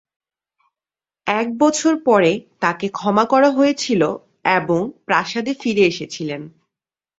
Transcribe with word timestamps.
এক 1.27 1.47
বছর 1.57 1.93
পরে 2.05 2.31
তাকে 2.59 2.87
ক্ষমা 2.89 3.25
করা 3.25 3.49
হয়েছিল 3.49 4.01
এবং 4.57 4.79
প্রাসাদে 5.05 5.53
ফিরে 5.53 5.83
এসেছিলেন। 5.85 6.41